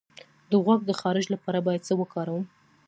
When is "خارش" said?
0.99-1.25